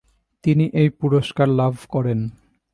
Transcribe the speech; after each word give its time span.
তিনি 0.43 0.65
এই 0.73 0.89
পুরস্কার 0.99 1.47
লাভ 1.49 1.73
করেন। 1.89 2.19